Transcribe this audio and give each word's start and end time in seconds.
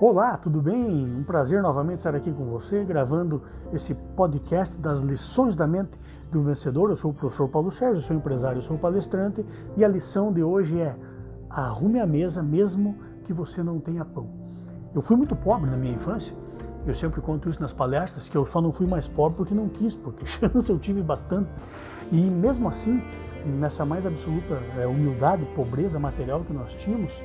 Olá, 0.00 0.36
tudo 0.36 0.60
bem? 0.60 1.06
Um 1.06 1.22
prazer 1.22 1.62
novamente 1.62 1.98
estar 1.98 2.16
aqui 2.16 2.32
com 2.32 2.46
você, 2.46 2.82
gravando 2.82 3.42
esse 3.72 3.94
podcast 3.94 4.76
das 4.76 5.02
lições 5.02 5.54
da 5.54 5.68
mente 5.68 5.92
do 6.32 6.42
vencedor. 6.42 6.90
Eu 6.90 6.96
sou 6.96 7.12
o 7.12 7.14
professor 7.14 7.48
Paulo 7.48 7.70
Sérgio, 7.70 8.02
sou 8.02 8.16
empresário, 8.16 8.60
sou 8.60 8.76
palestrante 8.76 9.46
e 9.76 9.84
a 9.84 9.88
lição 9.88 10.32
de 10.32 10.42
hoje 10.42 10.80
é: 10.80 10.96
arrume 11.48 12.00
a 12.00 12.06
mesa 12.06 12.42
mesmo 12.42 12.98
que 13.22 13.32
você 13.32 13.62
não 13.62 13.78
tenha 13.78 14.04
pão. 14.04 14.26
Eu 14.92 15.00
fui 15.00 15.16
muito 15.16 15.36
pobre 15.36 15.70
na 15.70 15.76
minha 15.76 15.94
infância. 15.94 16.34
Eu 16.84 16.94
sempre 16.94 17.20
conto 17.20 17.48
isso 17.48 17.62
nas 17.62 17.72
palestras 17.72 18.28
que 18.28 18.36
eu 18.36 18.44
só 18.44 18.60
não 18.60 18.72
fui 18.72 18.88
mais 18.88 19.06
pobre 19.06 19.36
porque 19.36 19.54
não 19.54 19.68
quis, 19.68 19.94
porque 19.94 20.26
chance 20.26 20.68
eu 20.72 20.78
tive 20.78 21.02
bastante. 21.02 21.48
E 22.10 22.20
mesmo 22.20 22.66
assim, 22.66 23.00
nessa 23.46 23.84
mais 23.84 24.04
absoluta 24.04 24.58
é, 24.76 24.88
humildade, 24.88 25.44
pobreza 25.54 26.00
material 26.00 26.40
que 26.40 26.52
nós 26.52 26.74
tínhamos, 26.74 27.22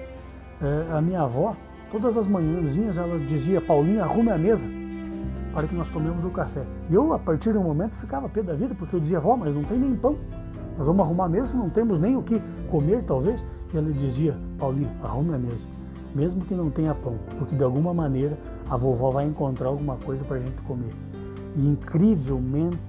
é, 0.62 0.94
a 0.94 1.02
minha 1.02 1.24
avó 1.24 1.56
Todas 1.92 2.18
as 2.18 2.28
manhãzinhas 2.28 2.98
ela 2.98 3.18
dizia, 3.20 3.60
Paulinho, 3.60 4.04
arrume 4.04 4.30
a 4.30 4.38
mesa 4.38 4.70
para 5.54 5.68
que 5.68 5.74
nós 5.74 5.90
tomemos 5.90 6.24
o 6.24 6.30
café. 6.30 6.64
E 6.90 6.96
eu, 6.96 7.12
a 7.14 7.20
partir 7.20 7.54
do 7.54 7.62
momento, 7.62 7.96
ficava 7.96 8.30
pé 8.30 8.44
da 8.44 8.54
vida, 8.54 8.76
porque 8.76 8.96
eu 8.96 9.00
dizia, 9.00 9.20
vó, 9.20 9.36
mas 9.36 9.56
não 9.56 9.64
tem 9.64 9.80
nem 9.80 9.96
pão. 9.96 10.16
Nós 10.78 10.86
vamos 10.86 11.04
arrumar 11.04 11.26
a 11.26 11.30
mesa, 11.30 11.58
não 11.58 11.70
temos 11.70 12.00
nem 12.00 12.16
o 12.16 12.22
que 12.22 12.42
comer, 12.70 13.04
talvez. 13.04 13.44
E 13.74 13.78
ela 13.78 13.92
dizia, 13.92 14.38
Paulinho, 14.58 14.92
arrume 15.04 15.34
a 15.34 15.38
mesa, 15.38 15.68
mesmo 16.14 16.46
que 16.46 16.54
não 16.54 16.70
tenha 16.70 16.94
pão, 16.94 17.18
porque 17.38 17.56
de 17.56 17.64
alguma 17.64 17.94
maneira 17.94 18.38
a 18.70 18.78
vovó 18.78 19.10
vai 19.12 19.26
encontrar 19.26 19.68
alguma 19.68 19.98
coisa 19.98 20.24
para 20.24 20.38
a 20.38 20.40
gente 20.40 20.62
comer. 20.62 20.94
E 21.56 21.68
incrivelmente, 21.68 22.80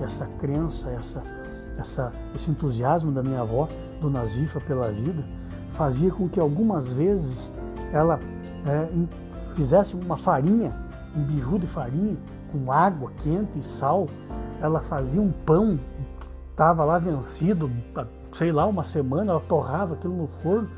essa 0.00 0.26
crença, 0.38 0.90
essa, 0.90 1.22
essa, 1.78 2.12
esse 2.34 2.50
entusiasmo 2.50 3.10
da 3.10 3.22
minha 3.22 3.40
avó, 3.40 3.68
do 4.00 4.10
Nazifa 4.10 4.60
pela 4.60 4.92
vida, 4.92 5.24
fazia 5.72 6.10
com 6.10 6.28
que 6.28 6.38
algumas 6.38 6.92
vezes 6.92 7.52
ela 7.92 8.20
é, 8.66 8.88
fizesse 9.54 9.94
uma 9.94 10.16
farinha, 10.16 10.72
um 11.14 11.22
biju 11.22 11.58
de 11.58 11.66
farinha, 11.66 12.16
com 12.52 12.70
água 12.70 13.10
quente 13.18 13.58
e 13.58 13.62
sal, 13.62 14.06
ela 14.60 14.80
fazia 14.80 15.20
um 15.20 15.32
pão 15.32 15.78
que 16.20 16.26
estava 16.50 16.84
lá 16.84 16.98
vencido, 16.98 17.70
sei 18.32 18.52
lá, 18.52 18.66
uma 18.66 18.84
semana, 18.84 19.32
ela 19.32 19.40
torrava 19.40 19.94
aquilo 19.94 20.16
no 20.16 20.26
forno. 20.26 20.68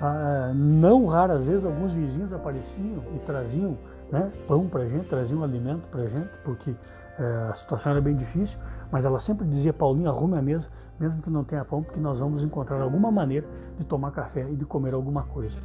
Ah, 0.00 0.52
não 0.54 1.06
raras 1.06 1.44
vezes 1.44 1.64
alguns 1.64 1.92
vizinhos 1.92 2.32
apareciam 2.32 3.02
e 3.16 3.18
traziam 3.20 3.76
né, 4.12 4.30
pão 4.46 4.66
para 4.66 4.86
gente, 4.86 5.08
traziam 5.08 5.42
alimento 5.42 5.88
para 5.88 6.06
gente, 6.06 6.30
porque 6.44 6.74
é, 7.18 7.48
a 7.50 7.54
situação 7.54 7.92
era 7.92 8.00
bem 8.00 8.14
difícil, 8.14 8.58
mas 8.92 9.04
ela 9.04 9.18
sempre 9.18 9.46
dizia, 9.46 9.72
Paulinho, 9.72 10.08
arrume 10.08 10.38
a 10.38 10.42
mesa, 10.42 10.68
mesmo 10.98 11.20
que 11.20 11.28
não 11.28 11.44
tenha 11.44 11.64
pão, 11.64 11.82
porque 11.82 11.98
nós 11.98 12.20
vamos 12.20 12.42
encontrar 12.42 12.80
alguma 12.80 13.10
maneira 13.10 13.46
de 13.76 13.84
tomar 13.84 14.12
café 14.12 14.48
e 14.48 14.56
de 14.56 14.64
comer 14.64 14.94
alguma 14.94 15.24
coisa. 15.24 15.58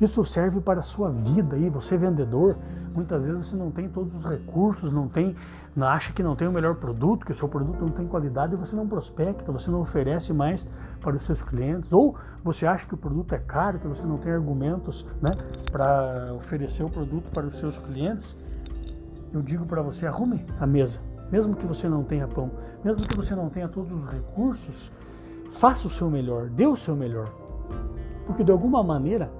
Isso 0.00 0.24
serve 0.26 0.60
para 0.60 0.80
a 0.80 0.82
sua 0.82 1.10
vida 1.10 1.56
aí, 1.56 1.70
você 1.70 1.96
vendedor, 1.96 2.56
muitas 2.94 3.26
vezes 3.26 3.46
você 3.46 3.56
não 3.56 3.70
tem 3.70 3.88
todos 3.88 4.14
os 4.14 4.24
recursos, 4.24 4.92
não 4.92 5.08
tem, 5.08 5.34
acha 5.80 6.12
que 6.12 6.22
não 6.22 6.36
tem 6.36 6.46
o 6.46 6.52
melhor 6.52 6.74
produto, 6.74 7.24
que 7.24 7.32
o 7.32 7.34
seu 7.34 7.48
produto 7.48 7.80
não 7.80 7.90
tem 7.90 8.06
qualidade 8.06 8.52
e 8.52 8.56
você 8.56 8.76
não 8.76 8.86
prospecta, 8.86 9.50
você 9.50 9.70
não 9.70 9.80
oferece 9.80 10.34
mais 10.34 10.66
para 11.00 11.16
os 11.16 11.22
seus 11.22 11.42
clientes, 11.42 11.92
ou 11.92 12.14
você 12.44 12.66
acha 12.66 12.84
que 12.84 12.92
o 12.92 12.96
produto 12.96 13.34
é 13.34 13.38
caro, 13.38 13.78
que 13.78 13.86
você 13.86 14.04
não 14.04 14.18
tem 14.18 14.32
argumentos 14.32 15.06
né, 15.20 15.30
para 15.72 16.32
oferecer 16.34 16.82
o 16.82 16.90
produto 16.90 17.30
para 17.32 17.46
os 17.46 17.54
seus 17.54 17.78
clientes. 17.78 18.36
Eu 19.32 19.40
digo 19.40 19.64
para 19.64 19.80
você, 19.80 20.06
arrume 20.06 20.44
a 20.60 20.66
mesa, 20.66 21.00
mesmo 21.32 21.56
que 21.56 21.66
você 21.66 21.88
não 21.88 22.04
tenha 22.04 22.28
pão, 22.28 22.50
mesmo 22.84 23.02
que 23.02 23.16
você 23.16 23.34
não 23.34 23.48
tenha 23.48 23.66
todos 23.66 23.92
os 23.92 24.10
recursos, 24.10 24.92
faça 25.50 25.86
o 25.86 25.90
seu 25.90 26.10
melhor, 26.10 26.50
dê 26.50 26.66
o 26.66 26.76
seu 26.76 26.94
melhor. 26.94 27.32
Porque 28.26 28.44
de 28.44 28.52
alguma 28.52 28.82
maneira 28.82 29.30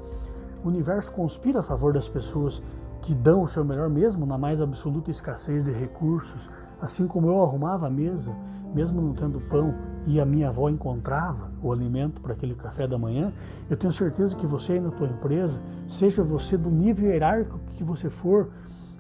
o 0.67 0.69
universo 0.69 1.13
conspira 1.13 1.61
a 1.61 1.63
favor 1.63 1.93
das 1.93 2.09
pessoas 2.09 2.63
que 3.03 3.15
dão 3.15 3.45
o 3.45 3.49
seu 3.49 3.65
melhor 3.65 3.89
mesmo 3.89 4.27
na 4.27 4.37
mais 4.37 4.61
absoluta 4.61 5.11
escassez 5.11 5.63
de 5.63 5.71
recursos, 5.71 6.51
assim 6.81 7.07
como 7.07 7.29
eu 7.29 7.43
arrumava 7.43 7.87
a 7.87 7.91
mesa, 7.91 8.35
mesmo 8.75 9.01
não 9.01 9.15
tendo 9.15 9.41
pão, 9.41 9.75
e 10.07 10.21
a 10.21 10.25
minha 10.25 10.49
avó 10.49 10.69
encontrava 10.69 11.51
o 11.63 11.73
alimento 11.73 12.21
para 12.21 12.33
aquele 12.33 12.55
café 12.55 12.87
da 12.87 12.99
manhã, 12.99 13.33
eu 13.71 13.77
tenho 13.77 13.93
certeza 13.93 14.37
que 14.37 14.47
você 14.47 14.75
aí 14.75 14.81
na 14.81 14.91
tua 14.91 15.07
empresa, 15.07 15.61
seja 15.87 16.23
você 16.23 16.57
do 16.57 16.71
nível 16.71 17.11
hierárquico 17.11 17.61
que 17.77 17.85
você 17.85 18.11
for, 18.11 18.49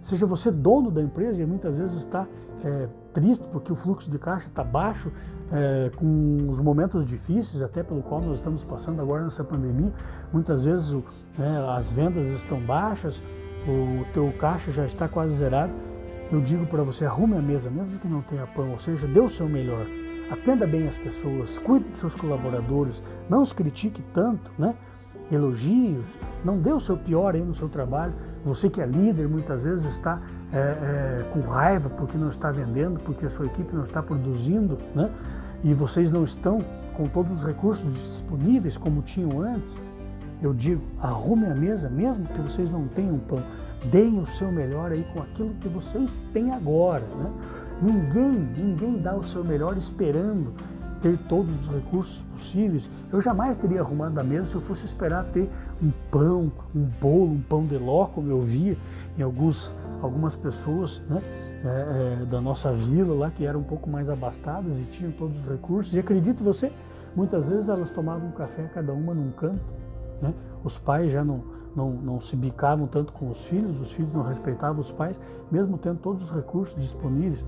seja 0.02 0.26
você 0.26 0.50
dono 0.50 0.90
da 0.90 1.02
empresa 1.02 1.42
e 1.42 1.46
muitas 1.46 1.78
vezes 1.78 1.96
está 1.96 2.26
é, 2.64 2.88
triste 3.12 3.46
porque 3.48 3.72
o 3.72 3.76
fluxo 3.76 4.10
de 4.10 4.18
caixa 4.18 4.48
está 4.48 4.64
baixo, 4.64 5.12
é, 5.52 5.90
com 5.96 6.48
os 6.48 6.60
momentos 6.60 7.04
difíceis, 7.04 7.62
até 7.62 7.82
pelo 7.82 8.02
qual 8.02 8.20
nós 8.20 8.38
estamos 8.38 8.64
passando 8.64 9.00
agora 9.00 9.22
nessa 9.22 9.44
pandemia, 9.44 9.92
muitas 10.32 10.64
vezes 10.64 10.92
o, 10.92 11.04
né, 11.38 11.64
as 11.76 11.92
vendas 11.92 12.26
estão 12.26 12.60
baixas, 12.60 13.22
o 13.66 14.04
teu 14.12 14.32
caixa 14.38 14.70
já 14.70 14.84
está 14.86 15.08
quase 15.08 15.36
zerado. 15.36 15.72
Eu 16.30 16.40
digo 16.40 16.66
para 16.66 16.82
você, 16.82 17.04
arrume 17.04 17.36
a 17.36 17.42
mesa, 17.42 17.70
mesmo 17.70 17.98
que 17.98 18.08
não 18.08 18.20
tenha 18.20 18.46
pão, 18.46 18.72
ou 18.72 18.78
seja, 18.78 19.06
dê 19.06 19.20
o 19.20 19.28
seu 19.28 19.48
melhor. 19.48 19.86
Atenda 20.30 20.66
bem 20.66 20.88
as 20.88 20.96
pessoas, 20.96 21.56
cuide 21.56 21.88
dos 21.88 22.00
seus 22.00 22.16
colaboradores, 22.16 23.02
não 23.30 23.42
os 23.42 23.52
critique 23.52 24.02
tanto, 24.12 24.50
né? 24.58 24.74
Elogios, 25.30 26.18
não 26.44 26.58
dê 26.58 26.72
o 26.72 26.80
seu 26.80 26.96
pior 26.96 27.34
aí 27.34 27.42
no 27.42 27.54
seu 27.54 27.68
trabalho. 27.68 28.14
Você 28.44 28.70
que 28.70 28.80
é 28.80 28.86
líder 28.86 29.28
muitas 29.28 29.64
vezes 29.64 29.92
está 29.92 30.20
é, 30.52 30.58
é, 30.58 31.26
com 31.32 31.40
raiva 31.40 31.90
porque 31.90 32.16
não 32.16 32.28
está 32.28 32.50
vendendo, 32.50 33.00
porque 33.00 33.26
a 33.26 33.30
sua 33.30 33.46
equipe 33.46 33.74
não 33.74 33.82
está 33.82 34.02
produzindo, 34.02 34.78
né? 34.94 35.10
E 35.64 35.74
vocês 35.74 36.12
não 36.12 36.22
estão 36.22 36.64
com 36.94 37.08
todos 37.08 37.38
os 37.38 37.44
recursos 37.44 37.92
disponíveis 37.92 38.76
como 38.76 39.02
tinham 39.02 39.40
antes. 39.40 39.78
Eu 40.40 40.52
digo, 40.52 40.82
arrume 41.00 41.46
a 41.46 41.54
mesa, 41.54 41.88
mesmo 41.88 42.26
que 42.26 42.40
vocês 42.40 42.70
não 42.70 42.86
tenham 42.86 43.18
pão, 43.18 43.42
deem 43.90 44.20
o 44.20 44.26
seu 44.26 44.52
melhor 44.52 44.92
aí 44.92 45.04
com 45.12 45.20
aquilo 45.20 45.54
que 45.54 45.68
vocês 45.68 46.26
têm 46.32 46.52
agora, 46.52 47.04
né? 47.04 47.32
Ninguém, 47.82 48.48
ninguém 48.56 49.02
dá 49.02 49.14
o 49.14 49.22
seu 49.22 49.44
melhor 49.44 49.76
esperando 49.76 50.54
ter 51.00 51.18
todos 51.28 51.66
os 51.66 51.74
recursos 51.74 52.22
possíveis, 52.22 52.90
eu 53.12 53.20
jamais 53.20 53.56
teria 53.58 53.80
arrumado 53.80 54.18
a 54.18 54.24
mesa 54.24 54.44
se 54.44 54.54
eu 54.54 54.60
fosse 54.60 54.84
esperar 54.84 55.24
ter 55.24 55.48
um 55.82 55.90
pão, 56.10 56.52
um 56.74 56.82
bolo, 57.00 57.32
um 57.32 57.40
pão 57.40 57.64
de 57.64 57.76
ló, 57.76 58.06
como 58.06 58.30
eu 58.30 58.40
via 58.40 58.76
em 59.16 59.22
alguns, 59.22 59.74
algumas 60.02 60.34
pessoas 60.34 61.02
né, 61.08 61.20
é, 61.64 62.22
é, 62.22 62.24
da 62.26 62.40
nossa 62.40 62.72
vila 62.72 63.14
lá, 63.14 63.30
que 63.30 63.44
eram 63.44 63.60
um 63.60 63.64
pouco 63.64 63.88
mais 63.88 64.08
abastadas 64.08 64.78
e 64.80 64.86
tinham 64.86 65.12
todos 65.12 65.38
os 65.38 65.46
recursos. 65.46 65.94
E 65.94 65.98
acredite 65.98 66.42
você, 66.42 66.72
muitas 67.14 67.48
vezes 67.48 67.68
elas 67.68 67.90
tomavam 67.90 68.30
café 68.32 68.64
cada 68.72 68.92
uma 68.92 69.14
num 69.14 69.30
canto. 69.30 69.64
Né? 70.20 70.34
Os 70.64 70.78
pais 70.78 71.12
já 71.12 71.24
não, 71.24 71.44
não, 71.74 71.90
não 71.90 72.20
se 72.20 72.36
bicavam 72.36 72.86
tanto 72.86 73.12
com 73.12 73.28
os 73.28 73.44
filhos, 73.44 73.80
os 73.80 73.92
filhos 73.92 74.12
não 74.12 74.22
respeitavam 74.22 74.80
os 74.80 74.90
pais, 74.90 75.20
mesmo 75.50 75.76
tendo 75.76 75.98
todos 75.98 76.22
os 76.22 76.30
recursos 76.30 76.80
disponíveis. 76.80 77.44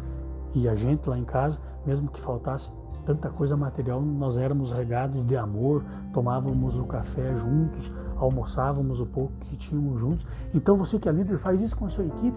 E 0.55 0.69
a 0.69 0.75
gente 0.75 1.09
lá 1.09 1.19
em 1.19 1.25
casa, 1.25 1.59
mesmo 1.87 2.09
que 2.09 2.21
faltasse 2.21 2.71
tanta 3.09 3.31
coisa 3.31 3.57
material, 3.57 4.03
nós 4.03 4.37
éramos 4.37 4.71
regados 4.71 5.25
de 5.25 5.35
amor, 5.35 5.83
tomávamos 6.13 6.79
o 6.79 6.85
café 6.85 7.35
juntos, 7.35 7.91
almoçávamos 8.17 9.01
o 9.01 9.07
pouco 9.07 9.33
que 9.41 9.57
tínhamos 9.57 9.99
juntos. 9.99 10.27
Então 10.53 10.77
você 10.77 10.99
que 10.99 11.09
é 11.09 11.13
líder 11.13 11.39
faz 11.39 11.63
isso 11.63 11.75
com 11.75 11.87
a 11.87 11.89
sua 11.89 12.05
equipe. 12.05 12.37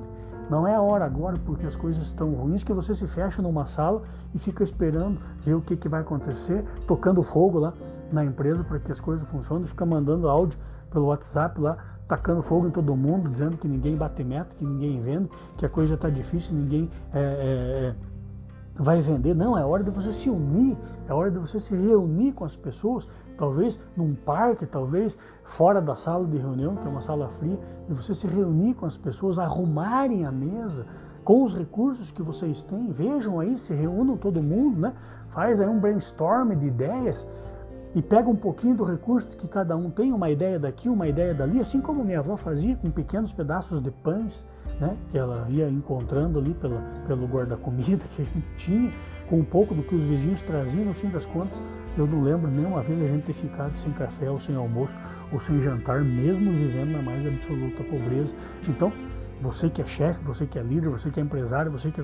Não 0.49 0.65
é 0.65 0.73
a 0.73 0.81
hora 0.81 1.03
agora, 1.03 1.37
porque 1.45 1.65
as 1.65 1.75
coisas 1.75 2.05
estão 2.05 2.33
ruins, 2.35 2.63
que 2.63 2.71
você 2.71 2.93
se 2.93 3.05
fecha 3.05 3.41
numa 3.41 3.65
sala 3.65 4.03
e 4.33 4.39
fica 4.39 4.63
esperando 4.63 5.19
ver 5.41 5.55
o 5.55 5.61
que, 5.61 5.75
que 5.75 5.89
vai 5.89 5.99
acontecer, 5.99 6.63
tocando 6.88 7.21
fogo 7.21 7.59
lá 7.59 7.73
na 8.09 8.23
empresa 8.23 8.63
para 8.63 8.79
que 8.79 8.93
as 8.93 8.99
coisas 9.01 9.27
funcionem, 9.27 9.65
fica 9.65 9.85
mandando 9.85 10.29
áudio 10.29 10.57
pelo 10.89 11.07
WhatsApp 11.07 11.59
lá, 11.59 11.77
tacando 12.07 12.41
fogo 12.41 12.67
em 12.67 12.71
todo 12.71 12.95
mundo, 12.95 13.29
dizendo 13.29 13.57
que 13.57 13.67
ninguém 13.67 13.97
bate 13.97 14.23
meta, 14.23 14.55
que 14.55 14.63
ninguém 14.63 15.01
vende, 15.01 15.29
que 15.57 15.65
a 15.65 15.69
coisa 15.69 15.95
está 15.95 16.09
difícil, 16.09 16.55
ninguém 16.55 16.89
é, 17.13 17.19
é, 17.19 17.23
é 17.88 18.10
vai 18.75 19.01
vender. 19.01 19.33
Não, 19.33 19.57
é 19.57 19.65
hora 19.65 19.83
de 19.83 19.91
você 19.91 20.12
se 20.12 20.29
unir, 20.29 20.77
é 21.07 21.13
hora 21.13 21.31
de 21.31 21.39
você 21.39 21.59
se 21.59 21.75
reunir 21.75 22.33
com 22.33 22.45
as 22.45 22.56
pessoas, 22.56 23.07
talvez 23.38 23.79
num 23.95 24.13
parque, 24.15 24.65
talvez 24.65 25.18
fora 25.44 25.81
da 25.81 25.95
sala 25.95 26.25
de 26.25 26.38
reunião, 26.38 26.75
que 26.75 26.88
é 26.88 26.89
uma 26.89 27.01
sala 27.01 27.29
fria, 27.29 27.59
e 27.89 27.94
você 27.94 28.13
se 28.13 28.27
reunir 28.27 28.73
com 28.75 28.85
as 28.85 28.97
pessoas, 28.97 29.39
arrumarem 29.39 30.25
a 30.25 30.31
mesa 30.31 30.85
com 31.23 31.44
os 31.44 31.56
recursos 31.56 32.12
que 32.12 32.21
vocês 32.21 32.63
têm. 32.63 32.89
Vejam 32.89 33.39
aí, 33.39 33.57
se 33.59 33.73
reúnam 33.73 34.18
todo 34.18 34.41
mundo, 34.41 34.79
né? 34.79 34.94
Faz 35.29 35.62
aí 35.62 35.67
um 35.67 35.79
brainstorm 35.79 36.51
de 36.56 36.65
ideias 36.65 37.29
e 37.94 38.01
pega 38.01 38.29
um 38.29 38.35
pouquinho 38.35 38.75
do 38.75 38.83
recurso 38.83 39.27
que 39.35 39.47
cada 39.47 39.75
um 39.75 39.89
tem, 39.89 40.13
uma 40.13 40.29
ideia 40.29 40.57
daqui, 40.57 40.88
uma 40.88 41.07
ideia 41.07 41.33
dali, 41.33 41.59
assim 41.59 41.81
como 41.81 42.03
minha 42.03 42.19
avó 42.19 42.38
fazia 42.38 42.75
com 42.75 42.89
pequenos 42.89 43.31
pedaços 43.31 43.81
de 43.81 43.91
pães 43.91 44.47
né, 44.81 44.98
que 45.12 45.18
ela 45.18 45.48
ia 45.50 45.69
encontrando 45.69 46.39
ali 46.39 46.56
pela, 46.56 46.81
pelo 47.06 47.28
guarda-comida 47.28 48.04
que 48.16 48.24
a 48.24 48.25
gente 48.25 48.56
tinha, 48.57 48.92
com 49.30 49.38
um 49.38 49.45
pouco 49.45 49.74
do 49.75 49.83
que 49.83 49.95
os 49.95 50.04
vizinhos 50.04 50.42
traziam, 50.42 50.86
no 50.86 50.94
fim 50.94 51.07
das 51.10 51.25
contas, 51.25 51.62
eu 51.98 52.07
não 52.07 52.22
lembro 52.22 52.50
nenhuma 52.50 52.81
vez 52.81 53.01
a 53.01 53.07
gente 53.07 53.25
ter 53.25 53.33
ficado 53.33 53.75
sem 53.75 53.92
café 53.92 54.30
ou 54.30 54.39
sem 54.39 54.56
almoço 54.56 54.98
ou 55.31 55.39
sem 55.39 55.62
jantar, 55.62 56.01
mesmo 56.01 56.51
vivendo 56.51 56.92
na 56.92 57.01
mais 57.01 57.25
absoluta 57.25 57.83
pobreza. 57.83 58.33
Então, 58.68 58.92
você 59.42 59.69
que 59.69 59.81
é 59.81 59.86
chefe, 59.86 60.24
você 60.24 60.45
que 60.45 60.57
é 60.60 60.62
líder, 60.62 60.89
você 60.89 61.10
que 61.10 61.19
é 61.19 61.24
empresário, 61.24 61.72
você 61.72 61.89
que 61.89 62.00
é 62.00 62.04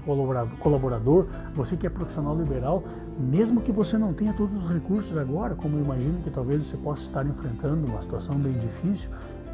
colaborador, 0.60 1.28
você 1.54 1.78
que 1.78 1.86
é 1.86 1.90
profissional 1.90 2.36
liberal, 2.36 2.84
mesmo 3.20 3.62
que 3.62 3.72
você 3.72 3.98
não 3.98 4.14
tenha 4.14 4.34
todos 4.34 4.56
os 4.56 4.72
recursos 4.72 5.16
agora, 5.18 5.56
como 5.56 5.78
eu 5.78 5.84
imagino 5.84 6.20
que 6.22 6.30
talvez 6.30 6.66
você 6.66 6.78
possa 6.78 7.04
estar 7.04 7.26
enfrentando 7.26 7.86
uma 7.86 8.02
situação 8.02 8.36
bem 8.36 8.54
difícil, 8.54 9.12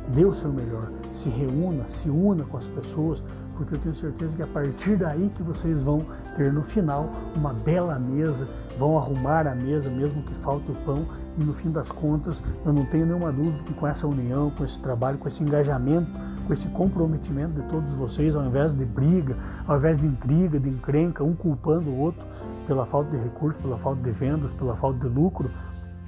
dê 0.10 0.26
o 0.26 0.34
seu 0.34 0.52
melhor, 0.52 0.90
se 1.12 1.30
reúna, 1.30 1.88
se 1.88 2.10
una 2.10 2.44
com 2.44 2.58
as 2.58 2.68
pessoas, 2.68 3.24
porque 3.56 3.76
eu 3.76 3.80
tenho 3.80 3.96
certeza 3.96 4.36
que 4.36 4.42
a 4.42 4.48
partir 4.48 4.98
daí 4.98 5.30
que 5.36 5.44
vocês 5.44 5.84
vão 5.84 6.06
ter 6.36 6.52
no 6.52 6.62
final 6.62 7.10
uma 7.36 7.54
bela 7.54 7.98
mesa, 8.00 8.48
vão 8.78 8.98
arrumar 8.98 9.48
a 9.48 9.56
mesa, 9.56 9.90
mesmo 9.90 10.24
que 10.24 10.34
falte 10.34 10.72
o 10.72 10.76
pão, 10.76 11.06
e 11.38 11.44
no 11.44 11.54
fim 11.54 11.72
das 11.72 11.92
contas, 11.92 12.44
eu 12.66 12.74
não 12.74 12.86
tenho 12.86 13.06
nenhuma 13.06 13.32
dúvida 13.32 13.64
que 13.64 13.74
com 13.74 13.88
essa 13.88 14.08
união, 14.08 14.50
com 14.52 14.64
esse 14.64 14.80
trabalho, 14.80 15.18
com 15.18 15.28
esse 15.28 15.44
engajamento, 15.44 16.12
com 16.46 16.54
esse 16.54 16.68
comprometimento 16.70 17.62
de 17.62 17.68
todos 17.70 17.92
vocês, 17.92 18.36
ao 18.36 18.46
invés 18.46 18.74
de 18.74 18.86
briga, 18.86 19.38
ao 19.68 19.78
invés 19.78 19.98
de 19.98 20.06
intriga, 20.06 20.60
de 20.60 20.70
encrenca, 20.70 21.24
um 21.24 21.34
culpando 21.34 21.90
o 21.90 21.98
outro 21.98 22.26
pela 22.68 22.86
falta 22.86 23.12
de 23.12 23.22
recursos, 23.22 23.62
pela 23.62 23.78
falta 23.78 24.02
de 24.02 24.12
vendas, 24.12 24.54
pela 24.54 24.76
falta 24.76 25.00
de 25.00 25.14
lucro, 25.14 25.50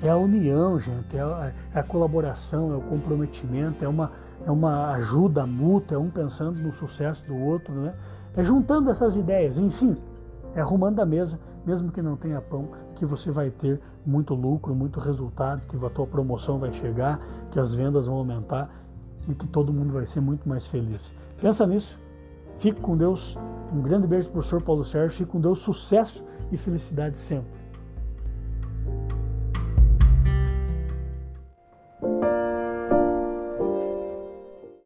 é 0.08 0.12
a 0.12 0.18
união, 0.18 0.80
gente, 0.80 1.18
é 1.18 1.22
a, 1.22 1.52
é 1.74 1.80
a 1.80 1.84
colaboração, 1.84 2.72
é 2.74 2.76
o 2.76 2.82
comprometimento, 2.82 3.84
é 3.84 3.88
uma, 3.88 4.12
é 4.46 4.52
uma 4.52 4.92
ajuda 4.92 5.46
mútua, 5.46 5.96
é 5.96 6.00
um 6.00 6.10
pensando 6.10 6.60
no 6.60 6.74
sucesso 6.74 7.26
do 7.26 7.36
outro, 7.36 7.74
né? 7.74 7.94
é 8.36 8.44
juntando 8.44 8.90
essas 8.90 9.16
ideias, 9.16 9.58
enfim, 9.58 9.96
é 10.54 10.62
arrumando 10.62 11.00
a 11.00 11.06
mesa, 11.06 11.40
mesmo 11.66 11.92
que 11.92 12.02
não 12.02 12.16
tenha 12.16 12.40
pão, 12.42 12.70
que 12.96 13.06
você 13.06 13.32
vai 13.32 13.50
ter 13.50 13.80
muito 14.06 14.34
lucro, 14.34 14.76
muito 14.76 15.00
resultado, 15.00 15.66
que 15.66 15.84
a 15.84 15.90
tua 15.90 16.06
promoção 16.06 16.60
vai 16.60 16.72
chegar, 16.72 17.20
que 17.50 17.60
as 17.60 17.74
vendas 17.74 18.08
vão 18.08 18.18
aumentar 18.18 18.70
e 19.28 19.34
que 19.34 19.48
todo 19.48 19.74
mundo 19.74 19.94
vai 19.94 20.06
ser 20.06 20.22
muito 20.22 20.48
mais 20.48 20.68
feliz. 20.68 21.16
Pensa 21.42 21.66
nisso, 21.66 22.00
fique 22.56 22.80
com 22.80 22.96
Deus, 22.96 23.38
um 23.74 23.82
grande 23.82 24.08
beijo 24.08 24.28
para 24.28 24.32
o 24.32 24.34
professor 24.34 24.62
Paulo 24.62 24.84
Sérgio, 24.84 25.18
fique 25.18 25.32
com 25.32 25.42
Deus, 25.42 25.60
sucesso 25.60 26.24
e 26.52 26.58
felicidade 26.58 27.18
sempre. 27.18 27.50